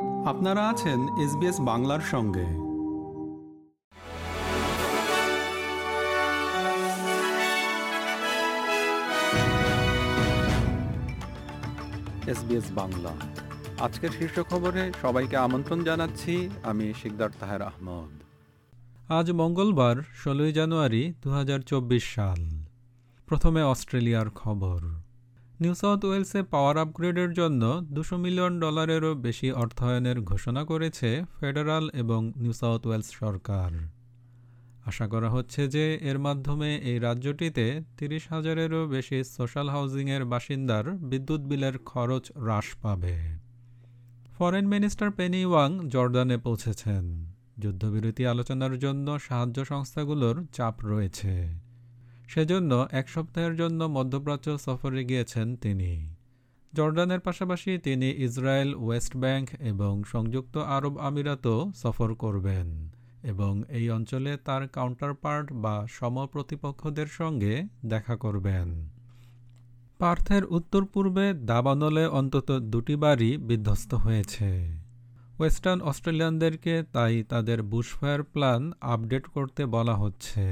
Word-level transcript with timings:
আপনারা 0.00 0.68
আছেন 0.68 1.00
এসবিএস 1.18 1.60
বাংলার 1.60 2.00
সঙ্গে। 2.00 2.46
এসবিএস 12.30 12.64
বাংলা। 12.74 13.10
আজকের 13.80 14.10
শীর্ষ 14.10 14.40
খবরে 14.40 14.92
সবাইকে 15.02 15.36
আমন্ত্রণ 15.36 15.84
জানাচ্ছি 15.84 16.50
আমি 16.62 16.94
শিকদার 17.02 17.30
তাহের 17.40 17.62
আহমদ। 17.62 18.22
আজ 19.10 19.30
মঙ্গলবার 19.30 19.96
ষোলোই 20.24 20.52
জানুয়ারি 20.52 21.14
দু 21.22 21.30
হাজার 21.30 21.60
চব্বিশ 21.60 22.14
সাল। 22.14 22.64
প্রথমে 23.26 23.62
অস্ট্রেলিয়ার 23.62 24.30
খবর। 24.30 25.03
নিউ 25.60 25.74
সাউথ 25.74 26.04
ওয়েলসে 26.04 26.42
পাওয়ার 26.42 26.76
আপগ্রেডের 26.78 27.32
জন্য 27.32 27.80
দুশো 27.84 28.16
মিলিয়ন 28.16 28.60
ডলারেরও 28.60 29.14
বেশি 29.14 29.52
অর্থায়নের 29.52 30.20
ঘোষণা 30.20 30.64
করেছে 30.64 31.24
ফেডারাল 31.40 31.90
এবং 31.94 32.32
নিউ 32.36 32.52
সাউথ 32.52 32.86
ওয়েলস 32.86 33.10
সরকার। 33.10 33.88
আশা 34.86 35.08
করা 35.08 35.30
হচ্ছে 35.30 35.68
যে 35.68 35.98
এর 36.02 36.18
মাধ্যমে 36.18 36.76
এই 36.76 36.98
রাজ্যটিতে 36.98 37.80
তিরিশ 37.98 38.22
হাজারেরও 38.30 38.86
বেশি 38.86 39.24
সোশ্যাল 39.24 39.68
হাউজিংয়ের 39.68 40.24
বাসিন্দার 40.24 40.90
বিদ্যুৎ 40.90 41.40
বিলের 41.40 41.78
খরচ 41.78 42.32
হ্রাস 42.36 42.64
পাবে। 42.82 43.38
ফরেন 44.38 44.66
মিনিস্টার 44.66 45.10
পেনি 45.10 45.44
ওয়াং 45.44 45.88
জর্দানে 45.88 46.36
পৌঁছেছেন। 46.36 47.32
যুদ্ধবিরতি 47.58 48.26
আলোচনার 48.26 48.78
জন্য 48.78 49.18
সাহায্য 49.18 49.64
সংস্থাগুলোর 49.64 50.46
চাপ 50.52 50.84
রয়েছে। 50.84 51.63
সেজন্য 52.28 52.86
এক 52.92 53.08
সপ্তাহের 53.08 53.56
জন্য 53.56 53.84
মধ্যপ্রাচ্য 53.84 54.58
সফরে 54.58 55.04
গিয়েছেন 55.04 55.56
তিনি। 55.56 56.14
জর্ডানের 56.72 57.20
পাশাপাশি 57.20 57.78
তিনি 57.78 58.10
ইসরায়েল, 58.10 58.74
ওয়েস্ট 58.74 59.16
ব্যাংক 59.16 59.48
এবং 59.60 60.02
সংযুক্ত 60.04 60.56
আরব 60.56 60.98
আমিরাতও 60.98 61.72
সফর 61.74 62.14
করবেন 62.14 62.90
এবং 63.22 63.62
এই 63.68 63.90
অঞ্চলে 63.90 64.36
তার 64.36 64.68
কাউন্টারপার্ট 64.68 65.52
বা 65.52 65.86
সমপ্রতিপক্ষদের 65.90 67.06
সঙ্গে 67.06 67.62
দেখা 67.86 68.16
করবেন। 68.16 68.88
পার্থের 69.98 70.44
উত্তর 70.44 70.84
পূর্বে 70.84 71.32
দাবানলে 71.32 72.06
অন্তত 72.06 72.52
দুটি 72.52 72.96
বাড়ি 72.96 73.36
বিধ্বস্ত 73.36 73.94
হয়েছে। 73.94 74.50
ওয়েস্টার্ন 75.38 75.80
অস্ট্রেলিয়ানদেরকে 75.80 76.82
তাই 76.92 77.22
তাদের 77.22 77.62
বুশফায়ার 77.62 78.22
প্ল্যান 78.22 78.72
আপডেট 78.80 79.26
করতে 79.26 79.66
বলা 79.66 79.94
হচ্ছে। 79.94 80.44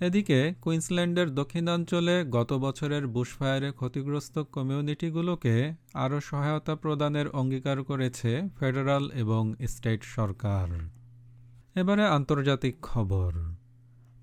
এদিকে 0.00 0.54
কুইন্সল্যান্ডের 0.60 1.34
দক্ষিণাঞ্চলে 1.34 2.24
গত 2.30 2.52
বছরের 2.52 3.06
বুশফায়ারে 3.06 3.72
ক্ষতিগ্রস্ত 3.72 4.38
কমিউনিটিগুলোকে 4.38 5.74
আরও 5.94 6.20
সহায়তা 6.20 6.76
প্রদানের 6.76 7.28
অঙ্গীকার 7.28 7.84
করেছে 7.84 8.42
ফেডারাল 8.58 9.10
এবং 9.14 9.54
স্টেট 9.68 10.04
সরকার। 10.04 10.88
এবারে 11.74 12.06
আন্তর্জাতিক 12.06 12.76
খবর। 12.82 13.32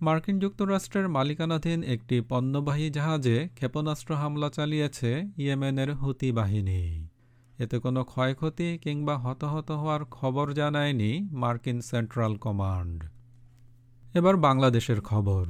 মার্কিন 0.02 0.40
যুক্তরাষ্ট্রের 0.40 1.10
মালিকানাধীন 1.10 1.84
একটি 1.84 2.22
পণ্যবাহী 2.30 2.90
জাহাজে 2.90 3.50
ক্ষেপণাস্ত্র 3.56 4.16
হামলা 4.16 4.50
চালিয়েছে 4.50 5.24
ইয়েমেনের 5.38 5.94
হুতি 5.94 6.32
বাহিনী। 6.32 7.08
এতে 7.60 7.80
কোনো 7.80 8.04
ক্ষয়ক্ষতি 8.04 8.78
কিংবা 8.78 9.18
হতাহত 9.18 9.72
হওয়ার 9.72 10.06
খবর 10.06 10.54
জানায়নি 10.54 11.30
মার্কিন 11.32 11.82
সেন্ট্রাল 11.82 12.36
কমান্ড। 12.36 13.04
এবার 14.14 14.38
বাংলাদেশের 14.38 15.02
খবর। 15.02 15.46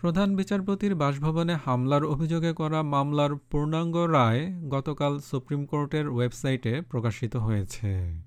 প্রধান 0.00 0.36
বিচারপতির 0.36 0.94
বাসভবনে 0.94 1.54
হামলার 1.54 2.04
অভিযোগে 2.04 2.52
করা 2.52 2.82
মামলার 2.82 3.36
পূর্ণাঙ্গ 3.50 3.96
রায় 3.96 4.52
গতকাল 4.68 5.18
সুপ্রিম 5.18 5.66
কোর্টের 5.66 6.08
ওয়েবসাইটে 6.08 6.80
প্রকাশিত 6.80 7.36
হয়েছে। 7.36 8.22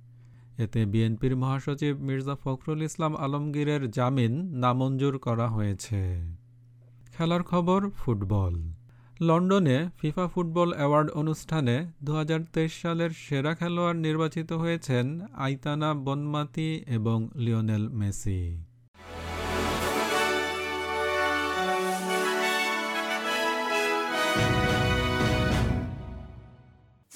এতে 0.58 0.86
বিএনপির 0.86 1.36
মহাসচিব 1.36 2.00
মির্জা 2.00 2.36
ফখরুল 2.44 2.82
ইসলাম 2.84 3.16
আলমগীরের 3.16 3.92
জামিন 3.92 4.34
নামঞ্জুর 4.54 5.18
করা 5.18 5.48
হয়েছে। 5.48 6.02
খেলার 7.18 7.44
খবর, 7.44 7.90
ফুটবল। 7.90 8.56
লন্ডনে 9.22 9.90
ফিফা 9.98 10.28
ফুটবল 10.28 10.74
অ্যাওয়ার্ড 10.74 11.10
অনুষ্ঠানে 11.12 11.88
দু 12.04 12.12
হাজার 12.14 12.40
তেইশ 12.54 12.82
সালের 12.82 13.10
সেরা 13.10 13.54
খেলোয়াড় 13.54 13.98
নির্বাচিত 13.98 14.54
হয়েছেন 14.54 15.22
আইতানা 15.34 15.94
বনমাতি 15.94 16.84
এবং 16.88 17.30
লিওনেল 17.36 17.90
মেসি। 17.90 18.71